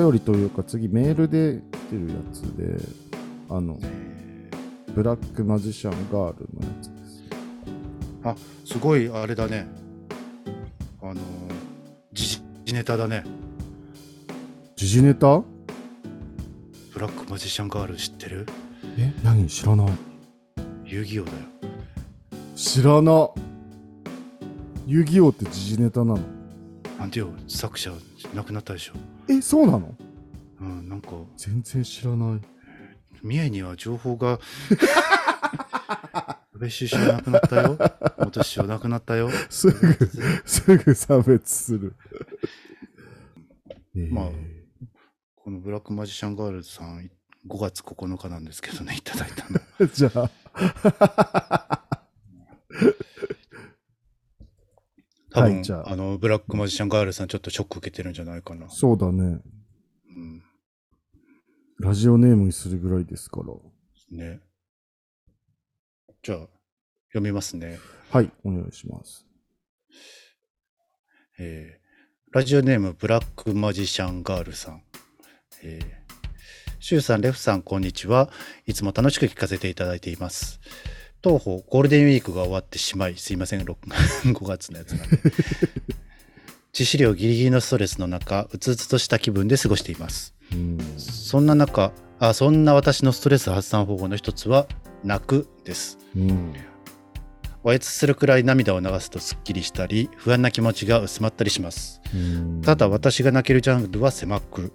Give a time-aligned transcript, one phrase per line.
[0.00, 2.76] 便りというか次メールで来てるやつで、
[3.50, 3.78] あの、
[4.94, 7.22] ブラックマジシャンガールのやつです。
[8.24, 8.34] あ
[8.64, 9.66] すごいあれだね。
[11.02, 11.18] あのー
[12.12, 13.24] 時事ネタだね。
[14.76, 15.42] 時事ネタ？
[16.92, 18.46] ブラックマジシャンガール知ってる？
[18.98, 19.46] え何？
[19.46, 19.92] 知らない。
[20.84, 21.36] 遊戯王だよ。
[22.54, 23.30] 知らな。
[24.86, 26.20] 遊戯王って時事ネタなの？
[26.98, 27.92] なんてよ作者
[28.34, 28.94] 亡くなったでしょ。
[29.28, 29.94] え、そうなの？
[30.60, 31.10] うんなんか。
[31.36, 32.40] 全然知らない。
[33.22, 34.40] 三重には情報が
[34.70, 37.78] 安倍首相亡くなったよ。
[38.18, 39.30] 元首相亡くなったよ。
[39.48, 40.10] すぐ、
[40.44, 41.94] すぐ差別する。
[44.10, 44.58] まあえ
[45.36, 47.10] このブラックマジシャンガールズさん
[47.48, 49.58] 5月9日なんですけどねいただいたの。
[49.80, 51.71] ー じゃあ、
[55.32, 59.40] 多分、はいじゃああのブラックマジシャンガールズさんちょっとショック受けてるんじゃないかな、そうだね。
[60.14, 60.42] うん、
[61.80, 63.54] ラジオネームにするぐらいですから。
[64.16, 64.40] ね
[66.22, 66.38] じゃあ
[67.08, 67.78] 読みますね
[68.10, 69.26] はい、お願いします。
[71.38, 71.82] えー
[72.34, 74.82] ラジオネームブラックマジシャンガールさん。
[75.62, 75.84] えー、
[76.80, 78.30] シュウさん、レフさん、こんにちは。
[78.64, 80.58] いつも楽しく聞かせていただいています。
[81.22, 83.74] 当方、ゴールデンウィークが終わってしまい、すいません、6
[84.32, 85.18] 5 月のやつなんで。
[86.74, 90.34] 致死量ギリギリのストレスの中、うつうつとした気分で過ごしています。
[90.52, 90.78] うん。
[90.98, 94.66] そんな中、あそんな私のストレス発散方法の一つは、
[95.04, 95.98] 泣くです。
[96.16, 96.54] うん。
[97.64, 102.00] おえつするくらい涙を流すとすっきりしたり、不安な気持ちが薄まったりします。
[102.12, 104.72] うんただ私が泣けるジャンルは狭く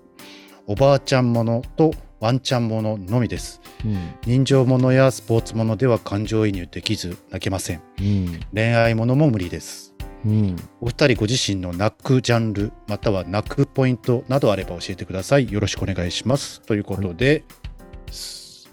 [0.66, 3.62] おばあちゃんものとワンちゃんもののみです。
[3.86, 4.16] うん。
[4.22, 7.82] 人情ものやスポーツものでは感情移入できず泣けません。
[8.00, 8.40] うん。
[8.54, 9.94] 恋愛ものも無理です。
[10.26, 10.56] うん。
[10.82, 15.52] お二人ご自身の泣くジャンルまたは泣くポイントなどあれば教えてください。
[15.52, 16.62] よろしくお願いします。
[16.62, 17.44] ということで、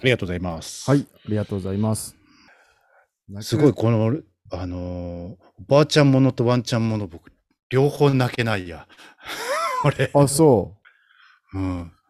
[0.01, 0.91] ありがとうございます。
[0.91, 2.17] はい、ありがとうございます。
[3.41, 4.19] すごいこの
[4.51, 7.31] あのーおばあちゃんものとワンちゃんもの僕
[7.71, 8.87] 両方泣けないや。
[9.85, 10.77] 俺あ、そ
[11.53, 11.59] う。
[11.59, 11.83] んう。
[11.83, 12.04] お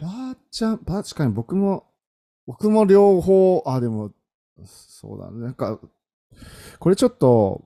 [0.00, 1.90] ばあちゃん、確かに僕も、
[2.46, 4.12] 僕も両方、あ、でも、
[4.64, 5.40] そうだね。
[5.40, 5.80] なんか、
[6.78, 7.64] これちょっと、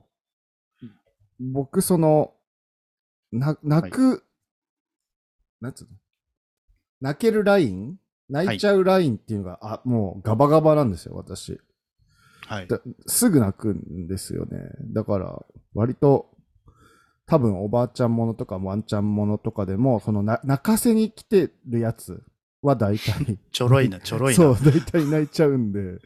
[1.39, 2.35] 僕、その、
[3.33, 4.25] な、泣く、
[5.61, 5.91] なんつうの？
[7.01, 7.99] 泣けるライン？
[8.29, 11.61] 泣いちゃうラインっていうのが、あ、もうガバガバなんですよ、私。
[12.47, 14.59] はいだすぐ泣くんですよね。
[14.93, 16.31] だから、割と、
[17.27, 22.23] 多分おばあちゃんものとかワンちゃんものとかでも、そのな泣かせに来てるやつ
[22.63, 24.37] は大体、 ちょろいな、ちょろいな。
[24.37, 25.99] そう、大体泣いちゃうんで、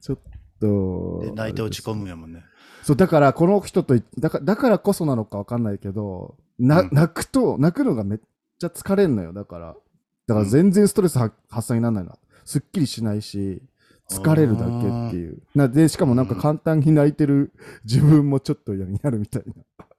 [0.00, 0.18] ちょっ
[0.60, 2.42] とで、泣いて落ち込むやもんね。
[2.82, 8.20] そう、だからこの人とい、だからだからこそなのかわかんないけど、な、うん泣くと、泣くのがめっ
[8.58, 9.76] ちゃ疲れんのよ、だから。
[10.26, 12.18] だから全然ストレスは発散にならないの。
[12.44, 13.62] すっきりしないし、
[14.20, 14.70] 疲れるだけ
[15.08, 15.42] っていう。
[15.54, 17.52] なで、しかもなんか簡単に泣いてる
[17.84, 19.54] 自分もちょっと嫌になるみたいな。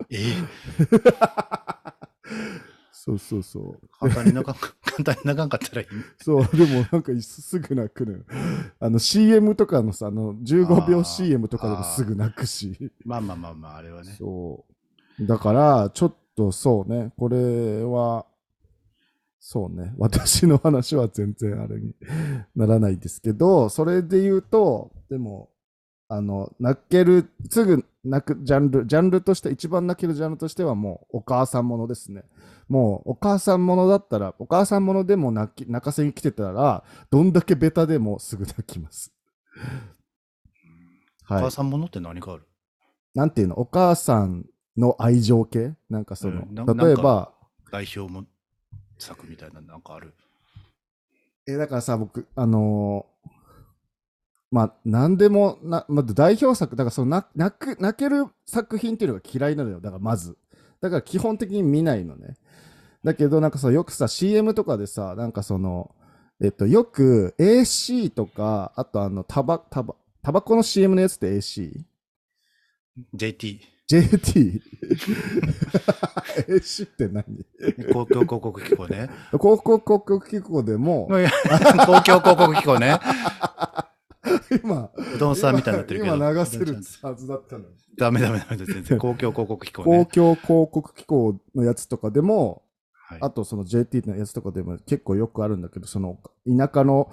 [0.10, 0.18] え
[2.92, 3.80] そうそうそう。
[4.00, 5.88] 簡単に泣かん、 簡単に泣かんかったらいい。
[6.24, 8.20] そう、でもなんかすぐ泣くのよ。
[8.80, 12.92] あの CM とかのさ、あの15秒 CM とかでもすぐ泣くし。
[13.04, 14.16] まあまあまあまあ、あれはね。
[14.18, 14.64] そ
[15.20, 15.26] う。
[15.26, 18.26] だから、ちょっとそうね、これは、
[19.46, 21.94] そうね、 私の話は全然あれに
[22.56, 25.50] ならないですけど、それで言うと、でも、
[26.08, 32.24] あの、泣ける、すぐ泣くジャンル、ジャンルとして、一番泣けるジャンルとしてはもう、お母さんものですね。
[32.70, 39.14] もう、お母さんものだったら、お母さんものでも泣き泣かせに来てたら、どんだけベタでもすぐ泣きます。
[41.26, 41.52] はいお母。
[41.52, 42.44] さんものって何がある？
[43.14, 44.46] なんていうの、お母さん
[44.78, 45.76] の愛情系？
[45.90, 47.34] なんかその、うんな例えば、
[47.72, 48.26] 代表も
[49.04, 50.14] 作みたいななんかある？
[51.46, 53.30] え、だからさ、僕、あのー
[54.54, 59.82] まあ、なんでもな、まあ、代表作、だからそのな泣く、泣ける作品っていうのが嫌いなのよ。
[59.82, 60.38] だからまず。
[60.80, 62.38] だから基本的に見ないのね。
[63.04, 65.96] だけど、なんかさ、よくさ、CM とかでさ、なんかその、
[66.40, 71.84] えっと、よく AC とか、あとあの、タバ、タバ、タバコの CM のやつって AC?
[73.88, 74.62] JT。
[76.48, 77.24] AC って何？
[77.92, 79.10] 公共広告機構ね。
[79.32, 81.08] 広告広告機構でも、
[81.86, 83.00] 公共広告機構ね。
[84.64, 86.16] 今、不動産みたいになってるけど。
[86.16, 87.76] 今流せるはずだったのに。
[87.98, 88.66] ダメダメダメだ。
[88.66, 88.98] 全然。
[89.00, 90.06] 公共広告機構公ね。
[90.06, 92.62] 共広告機構のやつとかでも、
[93.06, 97.12] はいあとその JT のやつとかでも結構よくあるんだけど、その田舎の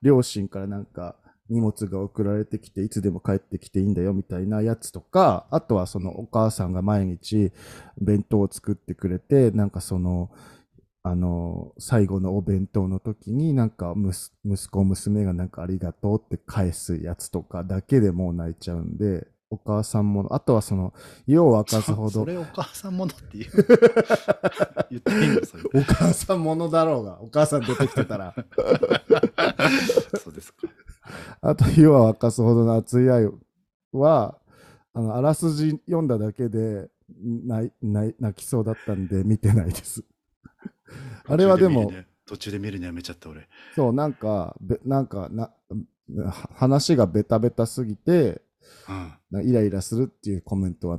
[0.00, 1.16] 両親からなんか
[1.48, 7.52] 荷物が送られてきて、いつでも帰ってきていいんだよみたいなやつとか、あとはそのお母さんが毎日
[8.00, 10.30] 弁当を作ってくれて、なんかその、
[11.04, 13.94] あの、最後のお弁当の時になんか
[14.44, 20.94] 息子、娘がなんかありがとうって返すやつとかだけでもう泣いちゃうんで、お母さんもの、あとはその、
[21.26, 23.50] 夜を明かすほど、そそれお母さんものって言う
[24.90, 28.34] 言っていいのそれお母さんものだろうが、お母さん出てきてたら。
[31.42, 33.28] あと、夜は明かすほどの熱い愛
[33.92, 34.38] は、
[34.94, 36.88] あの、あらすじ読んだだけで
[37.20, 37.72] 泣い
[38.20, 40.04] 泣きそうだったんで見てないです。
[41.26, 41.92] あれはでも、
[42.26, 43.48] 途中で見るのやめちゃった俺。
[43.74, 45.50] そう、なんか、べなんかな、
[46.24, 48.42] は話がベタベタすぎて、
[48.88, 49.12] うん。
[49.32, 50.98] なイライラするっていうコメントは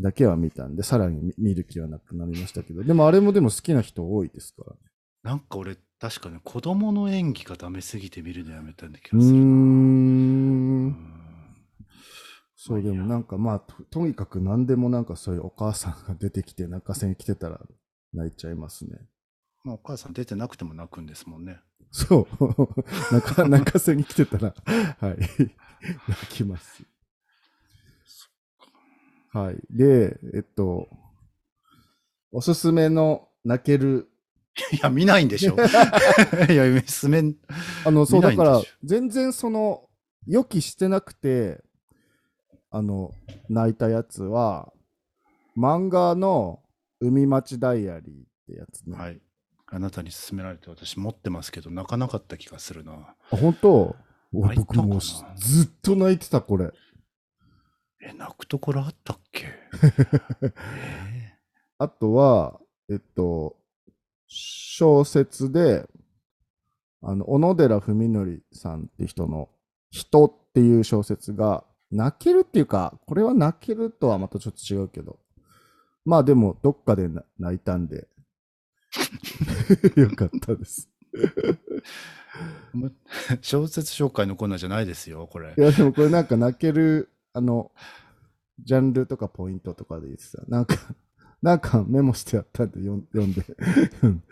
[0.00, 4.78] だけは見たんで、さらに見見る気はなくなりましたけど、でもあれもでも好きな人多いですからね。
[5.22, 9.10] なんか俺、確かね、子供の演技がダメすぎて見るのやめたんだ気。
[9.10, 9.28] がするな。
[9.28, 10.96] うんん
[12.56, 17.60] そう、でもなんかまあと、とにかく何でもなんかそういうお母さんが出てきて泣かせに来てたら
[18.12, 18.98] 泣いちゃいますね。
[19.62, 21.60] まあ、お母さん出てなくても泣くんですもんね。
[21.92, 22.48] そう。
[23.14, 24.56] 泣か泣かせに来てたら、
[24.98, 25.18] はい。
[26.08, 26.82] 泣きます。
[29.30, 29.60] はい。
[29.70, 30.88] で、えっと、
[32.32, 34.08] おすすめの泣ける、
[34.72, 35.56] いや、見ないんでしょ。
[36.50, 37.36] いや、すめん。
[37.84, 39.88] あの、そう、だから全然その、
[40.26, 41.62] 予期してなくて、
[42.70, 43.12] あの、
[43.48, 44.72] 泣いたやつは、
[45.56, 46.62] 漫画の
[47.00, 48.96] 海町ダイアリーってやつね。
[48.96, 49.20] はい。
[49.66, 52.92] あなたに勧められて私持ってますけど、泣かなかった気がするな。
[52.92, 53.96] あ、本当？
[54.32, 56.72] 僕もずっと泣いてた、これ。
[58.02, 59.46] え、泣くところあったっけ？
[60.44, 60.52] え
[61.78, 62.60] あとは、
[62.90, 63.56] えっと、
[64.32, 65.86] 小説で、
[67.02, 69.48] あの、小野寺文則さんって人の
[69.90, 75.18] 人っていう小説が、泣けるっていうか、これは泣けるとはまたちょっと違うけど、
[76.06, 78.08] まあでも、どっかでな泣いたんで、
[79.96, 80.88] よかったです。
[83.42, 85.60] 小説紹介のコーナーじゃないですよ、これい。
[85.60, 87.70] や、でもこれなんか泣ける、あの、
[88.64, 90.42] ジャンルとかポイントとかで言ってた。
[90.48, 90.76] なんか、
[91.42, 93.44] なんかメモしてやったんで読んで。
[94.02, 94.22] うん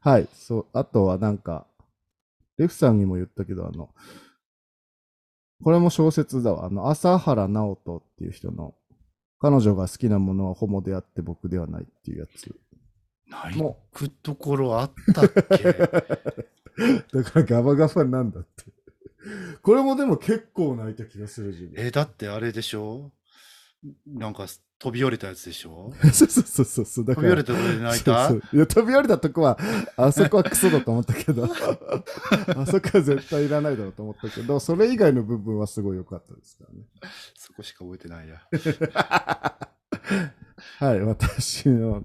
[0.00, 0.66] はい、そう。
[0.72, 1.66] あとはなんか、
[2.56, 3.90] レフさんにも言ったけど、あの、
[5.62, 6.66] これも小説だわ。
[6.66, 8.74] あの、朝原直人っていう人の、
[9.40, 12.54] 彼女が好きなものはホモであって僕ではないっていうやつ。
[13.28, 15.28] 泣もくところあったっ
[15.58, 15.64] け？
[17.12, 18.64] だからガバガバなんだって。
[19.62, 21.72] これもでも結構泣いた気がする自分。
[21.76, 23.12] え、だってあれでしょ？
[24.06, 24.46] なんか
[24.78, 25.92] 飛び降りたやつでしょ？
[26.12, 27.04] そうそうそうそう。
[27.04, 28.30] だから飛び降りたところで泣いた？
[28.30, 29.58] いや、飛び降りたとこは、
[29.96, 36.84] あそこはクソだと思ったけど、 あそこは絶対いらないだろうと思ったけど、それ以外の部分はすごい良かったですからね。
[37.36, 38.42] そこしか覚えてないや。
[40.78, 42.04] はい、私の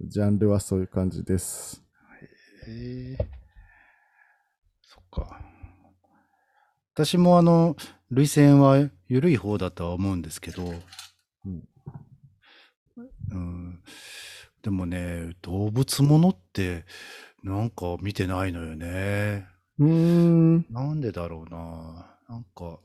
[0.00, 1.82] ジャンルはそういう感じです。
[2.66, 3.28] へえ
[4.82, 5.40] そっか。
[6.94, 7.76] 私もあの、
[8.10, 10.72] 涙腺は緩い方だとは思うんですけど、
[11.44, 11.64] うん
[13.30, 13.82] うん、
[14.62, 16.84] でもね、動物ものって
[17.42, 19.46] なんか見てないのよね。
[19.78, 20.66] うーん。
[20.70, 22.16] なんでだろうな。
[22.28, 22.78] なんか、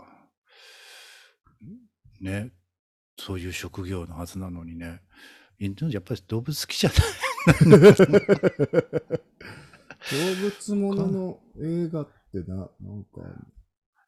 [2.22, 2.52] ね、
[3.20, 5.02] そういう職業のはずなのにね。
[5.60, 7.00] 犬やっぱり動物好きじゃない
[10.12, 13.22] 動物ものの映画ってな、なんか、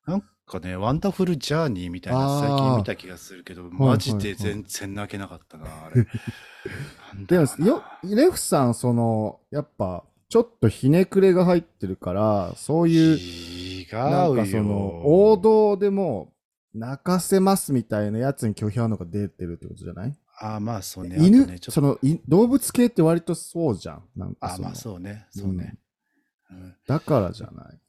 [0.07, 6.07] なんかね、ワンダフルジャーニーみたいな最近見た気がするけど、いマジで全然泣けなかったな、あれ。
[7.27, 14.35] でもよ、レフさん、その、やっぱ、ちょっとひねくれが入ってるから、そういう、違なん。
[14.35, 16.33] かその、王道でも、
[16.73, 20.15] 泣かせますみたいなやつに拒否反応が出てるってことじゃない？
[20.39, 21.17] あーまあそうね。
[21.19, 24.03] 犬、ね、そのい動物系って割とそうじゃん。
[24.15, 25.25] なんかあまあそうね。
[25.31, 25.79] そうね。
[26.51, 27.79] うんだからじゃない？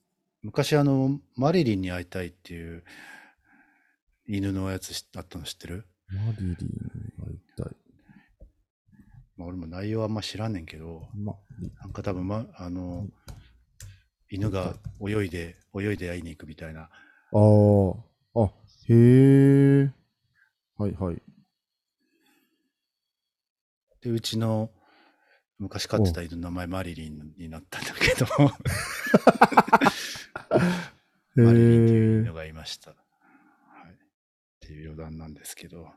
[0.42, 2.84] 昔あの、マリリンに会いたいっていう
[4.26, 5.86] 犬のやつ知あったの知ってる？
[6.08, 6.54] マリリン
[7.24, 7.76] がいたい。
[9.36, 13.06] まあ俺も内容はあんま知らんねんけど、マリなんか多分、ま、あの、
[14.30, 16.82] 犬が泳いで、泳いで会いに行くみたいな。
[16.82, 16.88] あ
[18.36, 18.44] あ、あ、
[18.88, 18.94] へ
[19.82, 19.90] え。
[20.76, 21.22] はいはい。
[24.00, 24.70] で、うちの
[25.58, 28.26] 昔飼ってた犬の名前マリリンになったんだけど、
[30.58, 32.32] へ マリリンっていうえ犬。
[32.34, 32.90] がいました。
[32.90, 32.96] は
[33.88, 33.92] い。
[33.92, 33.96] っ
[34.60, 35.92] ていう余談なんですけど。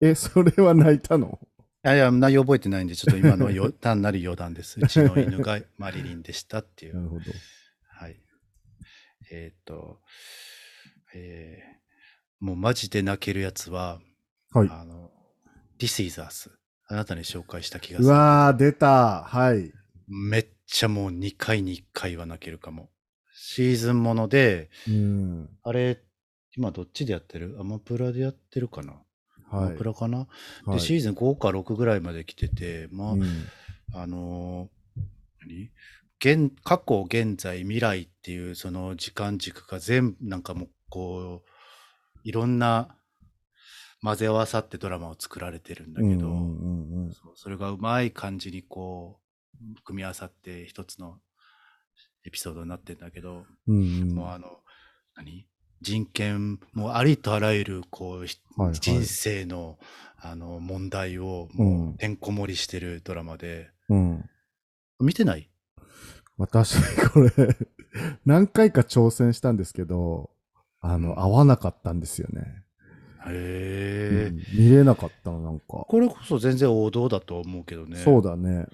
[0.00, 1.38] え、それは泣いたの？
[1.84, 4.78] いやいや、内容覚えてないんで、ちょっと今のよ単なる余談です。
[4.82, 6.96] うちの犬がマリリンでしたっていう。
[6.96, 7.24] なるほど。
[7.88, 8.20] はい。
[9.30, 10.00] えっ、と、
[11.14, 11.76] えー
[12.38, 13.98] もうマジで泣けるやつは、
[14.52, 14.68] はい。
[14.70, 15.10] あの、
[15.78, 16.50] This is Us。
[16.86, 18.08] あなたに紹介した気がする。
[18.08, 19.24] うわー、出た。
[19.24, 19.72] はい。
[20.06, 22.90] めっちゃもう2回に1回は泣けるかも。
[23.34, 25.48] シーズンもので、うん。
[25.62, 26.02] あれ、
[26.56, 27.56] 今どっちでやってる？
[27.60, 28.94] アマプラでやってるかな、
[29.50, 29.70] アはい。
[29.72, 29.84] マプ。
[29.84, 30.26] ラかな、は
[30.68, 30.70] い。
[30.72, 33.24] で、シーズン5か6ぐらいまで来てて、まあ、うん。
[33.94, 35.02] あのー
[35.46, 35.70] 何？
[36.18, 41.48] 現過去、現在、未来っていうその時間軸が全部なんかもうこう、
[42.24, 42.96] いろんな
[44.02, 46.34] 混ぜ合わさってドラマを作られてるんだけど、
[47.34, 49.25] それがうまい感じにこう、
[49.84, 51.18] 組み合わさって一つの
[52.24, 54.60] エピソードになってんだけど、うんうんもうあの、
[55.16, 55.46] 何？
[55.82, 59.78] 人権、もうありとあらゆる、こう、ひはいはい人生の、
[60.18, 64.24] あの、問題を、うもう、んてんこ盛りしてるドラマで、うん。
[64.98, 65.50] 見てない？
[66.38, 66.76] 私、
[67.10, 67.30] これ、
[68.24, 70.30] 何回か挑戦したんですけど、
[70.80, 72.64] あの、合わなかったんですよね。
[73.28, 75.66] へえ、うん見れなかったの、なんか。
[75.66, 77.98] これこそ全然王道だと思うけどね。
[77.98, 78.66] そうだね。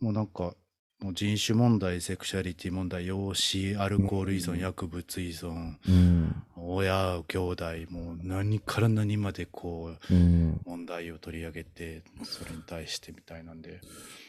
[0.00, 0.54] もうなんか、
[1.00, 6.42] もう人種問題、セクシャリティ問題、養子、アルコール依存、うん薬物依存、うん。
[6.56, 10.60] 親、兄弟、もう何から何までこう、うん。
[10.66, 13.80] 問題を取り上げて、それに対してみたいなんで。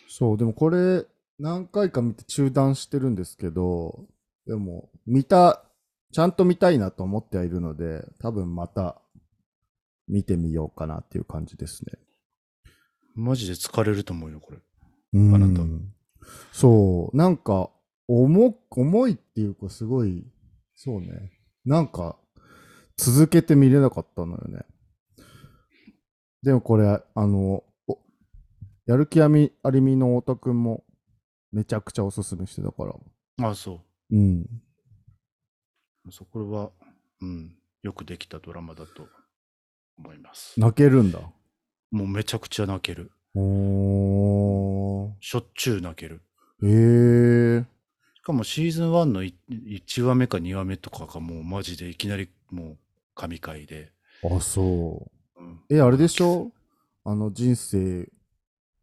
[0.08, 1.06] そう、でもこれ、
[1.40, 4.06] 何回か見て中断してるんですけど、
[4.46, 5.66] でも、見た、
[6.13, 9.01] ちゃんと見たいなと思ってはいるので、多分また
[10.08, 11.94] 見てみようかなっていう感じですね。
[13.16, 14.60] マジで疲れると思うよ、これ。
[15.13, 15.62] うんあなた
[16.53, 17.70] そう、なんか、
[18.08, 20.25] 重、重いっていうか、すごい、
[20.75, 21.32] そうね。
[21.65, 22.18] なんか、
[22.98, 24.65] 続けて見れなかったのよね。
[26.44, 28.00] でもこれ、あの、お
[28.86, 30.84] やる気あみありみの太田くんも、
[31.51, 33.48] めちゃくちゃおすすめしてたから。
[33.50, 34.41] あそうん。
[36.06, 36.12] う。
[36.12, 36.72] そこれは、
[37.22, 39.08] うん、よくできたドラマだと
[39.98, 40.60] 思います。
[40.60, 41.20] 泣けるんだ。
[41.91, 43.12] もうめちゃくちゃ泣ける。
[43.36, 44.31] おー。
[45.22, 46.22] しょっちゅう泣ける。
[46.63, 46.68] へ
[47.60, 47.66] え。
[48.16, 52.78] しかもシーズン1の1話目か2話目とかがもうマジでいきなりもう
[53.16, 53.92] 神回で。
[54.24, 55.42] あ、そう。
[55.42, 56.51] うん、え、あれでしょ？
[57.04, 58.08] あの人生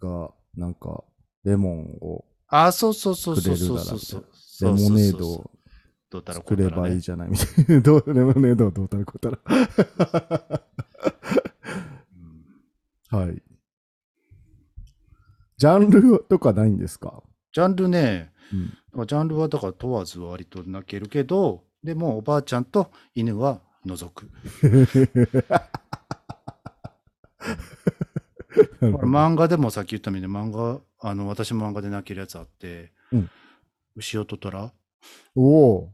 [0.00, 1.04] が、なんか、
[1.44, 4.26] レモンを、あ、そうそうそうそうそうそうそう。
[4.60, 5.50] レモネードを
[6.32, 7.80] 作ればいいじゃないみたいな。
[7.80, 9.38] どう レモネードをどうたらこうたら。
[13.12, 13.42] うんはい。
[15.58, 17.22] ジャンルとかないんですか？
[17.52, 18.32] ジャンルね、
[18.94, 19.06] うん。
[19.06, 24.30] ジャンルはだから問わず割と泣けるけど、でもおばあちゃんと犬は除く。
[28.80, 33.30] 漫画でもさっき言ったみたいに漫画、あの、私も漫画で泣けるやつあって、うん
[33.96, 34.72] 牛音虎
[35.34, 35.42] お
[35.74, 35.92] お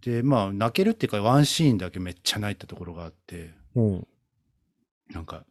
[0.00, 3.80] で、まあ、泣けるっていうか、ワンシーンだけめっちゃ泣いたところがあって、ー。
[3.80, 4.06] うん。
[5.10, 5.44] なんか、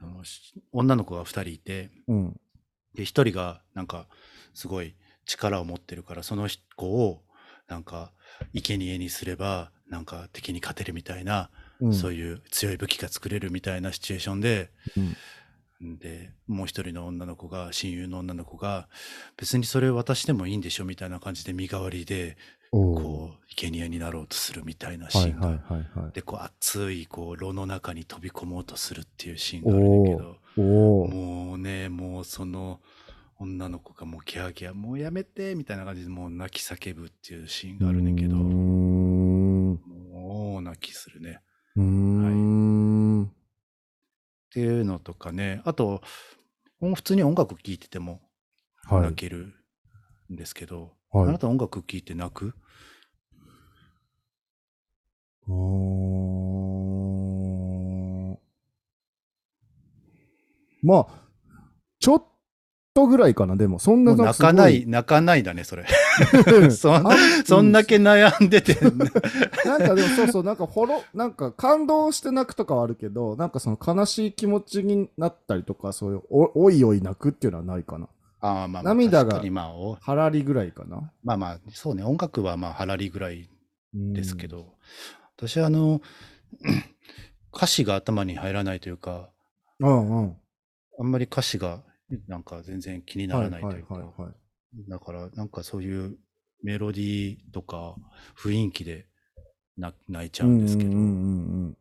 [0.00, 2.40] あのし女の子が二人いて、うん。
[2.94, 4.06] で、一人が、なんか、
[4.54, 4.94] すごい
[5.26, 7.22] 力を持ってるから、その子を、
[7.68, 8.12] なんか、
[8.54, 11.50] 生贄にすれば、なんか敵に勝てるみたいな、
[11.80, 11.94] うん。
[11.94, 15.16] そういう強い武器が作れるみたいなシチュエーションで、うん
[15.80, 18.88] で、もう一人の女の子が、親友の女の子が、
[19.36, 22.36] 別にそれ渡してもいいんでしょみたいな感じで身代わりで、
[22.70, 26.12] こう、生贄になろうとするみたいなシはいーンが、はいはいはい。
[26.12, 31.08] で、こう、熱い、こう、炉の中に飛び込もうとするっていうシーンがあるんだけど、おお。
[31.08, 32.80] もうね、もうその
[33.38, 39.78] 女の子がもうギャーギャー、もうやめてみたいな感じでもう泣き叫ぶっていうシーンがあるねんけど、も
[40.58, 41.40] う泣きするね。
[41.76, 43.24] ーん。
[43.24, 43.28] っ
[44.50, 46.00] ていうのとかね、あと、
[46.80, 48.20] 普通に音楽聴いてても
[48.84, 49.14] はい泣。
[49.14, 49.54] ける
[50.32, 51.28] んですけど、はい。
[51.30, 52.54] あなた音楽聴いて泣く？
[55.48, 55.52] うー。
[58.32, 58.38] ん
[60.82, 61.06] まあ、
[61.98, 62.24] ちょっ
[62.94, 65.84] とぐらいかな、でも、そんな泣かない、泣かないだね、それ。
[66.70, 68.74] そんあそんだけ悩んでて、
[69.66, 78.08] なんかでもそうそう、なんかほろ、なんか感動して泣くとかはあるけど、なんかその悲しい気持ちになったりとか、そういうお、おいおい泣くっていうのはないかな。
[78.46, 81.12] ああまあ涙が確かにまあおはらりぐらいかな。
[81.24, 83.48] まあまあ、そうね、音楽はまあ、はらりぐらい
[83.94, 84.48] うんですけ。
[84.48, 84.74] ど、
[85.36, 86.00] 私あの、
[87.54, 89.30] 歌詞が頭に入らないというか、
[89.80, 90.36] うんうん。
[90.98, 91.82] あんまり歌詞が
[92.28, 94.90] なんか全然気にならないというか、はいはいはいはい。
[94.90, 96.16] だからなんかそういう
[96.62, 97.96] メロディーとか
[98.36, 99.06] 雰囲気で
[99.76, 101.76] な泣いちゃうんですけど、うんうんうん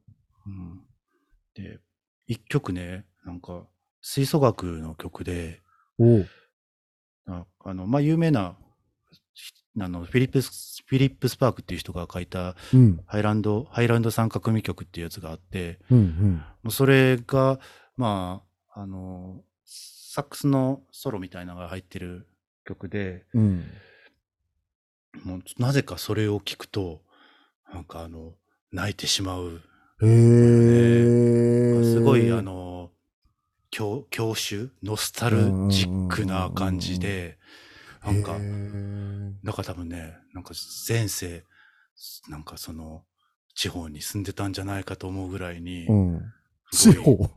[0.47, 0.81] うん
[1.55, 1.79] で、
[2.27, 3.65] 一曲ね、なんか
[4.01, 5.61] 吹奏楽の曲で、
[7.27, 8.55] ああの、まあ、有名な、
[9.79, 16.33] あの、フィリップス、フィリップ・スパークっていう人が書いたうんハイランド、ハイランド三角組曲っていうやつがあって、うんうん。
[16.63, 17.59] もうそれが、
[17.97, 22.27] まあ、あの、サックスのソロみたいなのが入ってる
[22.65, 23.65] 曲で、うん。
[25.23, 27.01] もうなぜかそれを聞くと、
[27.73, 28.33] なんかあの、
[28.71, 29.61] 泣いてしまう。
[30.01, 31.83] へえ。
[31.83, 32.74] すごいあ、の、
[33.75, 37.37] 郷郷愁ノスタルジックな感じで、
[38.05, 40.53] なんかへ、ーだから多分ね、なんか
[40.87, 41.43] 前世、
[42.29, 43.03] なんかその、
[43.53, 46.21] 地方に住んでたんじゃないかと思うぐらいに、うん。
[46.71, 47.29] 地方？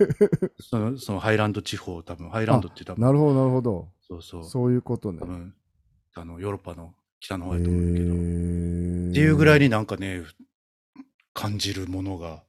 [0.60, 3.92] そのそのハイランド地方、多分ハイランドって多分、なるほど、なるほど。
[4.00, 5.26] そうそう、そういうことね多。
[5.26, 5.54] 分、
[6.14, 10.22] あの、ヨーロッパの北のへ方やと思うけど、ーっていうぐらいになんかね、
[11.34, 12.44] 感じるものが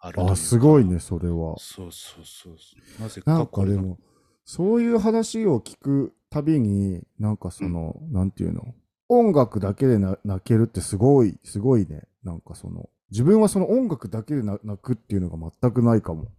[0.00, 1.56] あるというかあ、すごいね、それは。
[1.58, 3.02] そうそうそう。
[3.02, 3.98] なぜなんかこれがでも、
[4.44, 8.74] そういう話を聞くたびに、なんかその、なんていうの、
[9.08, 12.02] 音楽だけでな泣けるってすごい、すごいね。
[12.22, 16.24] なんかその、自分はその音楽だけでな泣くっていうのが全くないかも。
[16.24, 16.34] だか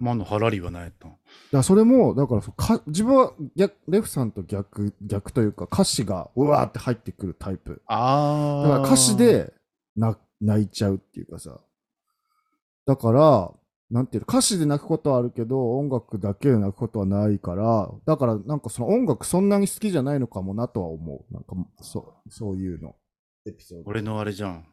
[0.00, 1.16] マのハラリは何やったん
[1.52, 7.82] らそれも、だからか、自分は逆レフさんと逆、逆というか歌詞がうわーって入ってくるタイプ。
[7.86, 9.52] あだから歌詞で
[9.94, 11.60] な泣いちゃうっていうかさ。
[12.86, 13.52] だから、
[13.90, 21.32] なんていうの、歌詞で泣くことはあるけど、音楽だけで泣くことはないから、だからなんかその音楽そんなに好きじゃないのかもなとは思う。
[21.32, 22.96] なんか、そう、そういうの。
[23.46, 23.84] エピソード。
[23.86, 24.66] 俺のあれじゃん。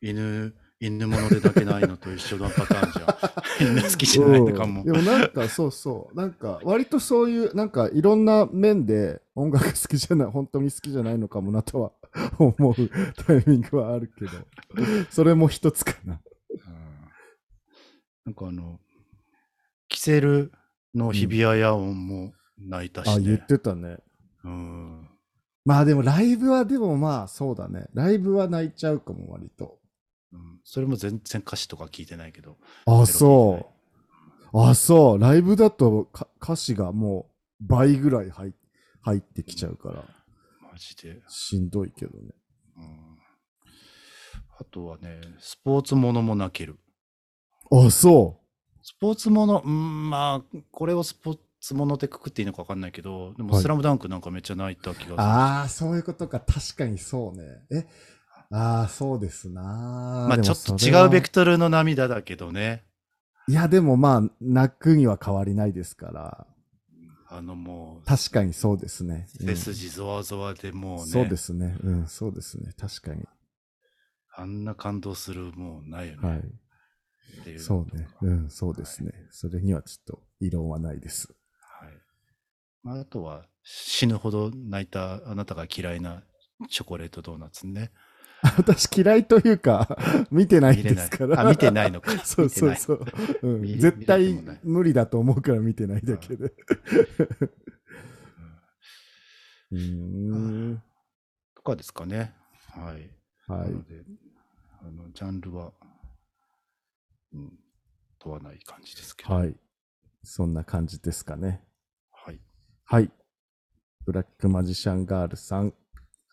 [0.00, 3.06] 犬、犬物でだけないのと一緒のパターンじゃん。
[3.74, 4.86] みんな好きじゃないのかもうん。
[4.86, 11.92] でもなんかそうそう、なんか割とそういう、なんかいろんな面で音楽好きじゃない、本当に好きじゃないのかもなとは
[12.38, 12.74] 思う
[13.26, 14.30] タイミングはあるけど、
[15.10, 16.20] それも一つかな。
[18.26, 18.78] うんなんかあの、
[19.88, 20.52] キセル
[20.94, 23.98] の日比谷野音も泣いたし、ねあ、言ってたね。
[24.44, 25.08] うん。
[25.64, 27.86] まあでもライブはでもまあそうだね。
[27.94, 29.78] ライブは泣いちゃうかも割と。
[30.32, 32.56] うんそれも全然歌詞とか聞いてないけど。
[32.86, 33.72] あ、そ
[34.52, 34.60] う。
[34.60, 35.18] あ、そう。
[35.18, 37.30] ライブだとか歌詞がも
[37.60, 38.52] う倍ぐらい入
[39.02, 40.04] 入ってきちゃうから、
[40.70, 41.20] マジで。
[41.28, 42.34] しんどいけどね。
[42.76, 43.10] うん
[44.58, 46.78] あとはね、スポーツものも泣ける。
[47.70, 48.40] あ、そ
[48.82, 55.14] スポーツもの、うん、まあ、これをスポーツものってくくっていいのか分かんないけど、でも、はいスラムダンクなんかめっちゃ泣いた気がする。
[55.14, 55.18] う。
[55.18, 56.40] ああ、そういうことか。
[56.40, 57.44] 確かにそうね。
[57.70, 57.86] え、
[58.50, 59.62] ああ、そうですな。
[60.28, 62.84] まあ、ちょっと違うベクトルの涙だけどね。
[63.48, 66.46] いや、でもまあ、泣くには変わりないですから。
[67.32, 69.28] あのもう、確かにそうですね。
[69.40, 71.76] うん背筋ゾワゾワでもうね、そうですね。
[71.80, 72.72] うん、そうですね。
[72.76, 73.24] 確かに。
[74.34, 76.28] あんな感動するもんないよね。
[76.28, 76.42] はい。
[77.40, 78.08] っていうそうね。
[78.22, 79.12] うん、そうですね。
[79.30, 81.34] それにはちょっと異論はないです。
[81.60, 81.92] はい。
[82.82, 86.22] まあ、あとは、死ぬほど泣いたあなたが嫌いな
[86.68, 87.90] チョコレートドーナツね。
[88.56, 89.98] 私嫌いというか、
[90.30, 90.82] 見てない。
[90.82, 91.40] ですから。
[91.40, 92.12] あ、見てないのか。
[92.24, 92.76] そうそうう。
[92.76, 93.04] そう。
[93.42, 96.54] うん見絶対無理だと思うから見てないだけで。
[99.70, 100.82] うーん。
[101.54, 102.34] とかですかね。
[102.68, 103.10] はい。
[103.46, 103.74] はない
[104.82, 105.72] あの、ジャンルは、
[107.32, 107.58] うん、
[108.18, 109.34] 問わない感じですけど。
[109.34, 109.56] はい。
[110.22, 111.64] そんな感じですかね。
[112.10, 112.40] はい。
[112.84, 113.10] はい。
[114.04, 115.72] ブラックマジシャンガールさん、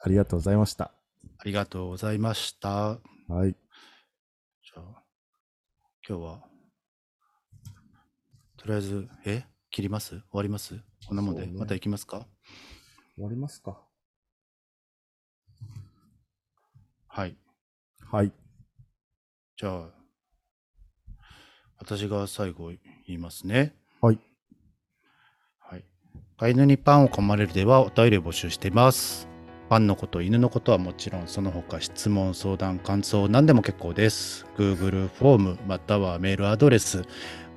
[0.02, 0.92] ありがとうございました。
[1.38, 2.70] ありがとうございました。
[3.28, 3.54] はい。
[3.54, 5.04] じゃあ、
[6.08, 6.44] 今日は、
[8.58, 9.46] とりあえず、え？
[9.70, 10.10] 切ります？
[10.10, 10.80] 終わります？
[11.08, 12.26] こんなもんで、ねまた行きますか？
[13.16, 13.80] 終わりますか。
[17.08, 17.38] はい。
[18.10, 18.32] はい。
[19.58, 19.90] じゃあ、
[21.80, 23.74] 私が最後言いますね。
[24.02, 24.20] はい。
[25.60, 25.86] はい。
[26.38, 29.28] 飼い犬にパンを噛まれるではお便りを募集しています。
[29.70, 34.46] パンのこと、犬のことはもちろん、その他質問、相談、感想、何でも結構です。
[34.58, 37.04] Google フォーム、またはメールアドレス、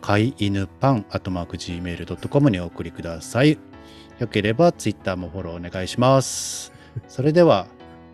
[0.00, 3.58] 飼い犬パン、アトマーク Gmail.com にお送りください。
[4.18, 6.72] よければ Twitter もフォローお願いします。
[7.06, 7.68] それでは、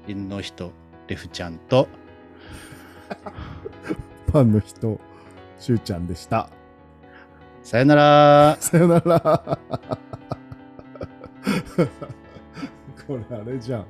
[0.06, 0.72] 犬の人、
[1.08, 1.88] レフちゃんと、
[4.26, 5.00] ファンの人、
[5.58, 6.48] しゅうちゃんでした。
[7.62, 8.56] さよなら。
[8.62, 9.58] さよなら。
[13.06, 13.86] これあれじゃん。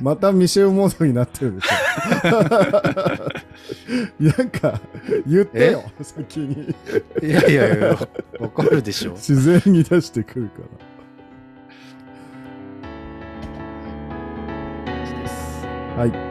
[0.00, 2.30] またミシェルモードになってるでしょ。
[4.38, 4.80] なんか、
[5.26, 6.74] 言ってよ、先に。
[7.22, 7.98] いやいやいや、
[8.38, 9.12] わかるでしょ。
[9.12, 10.62] 自然に出してくるか
[15.96, 16.02] ら。
[16.02, 16.25] はい。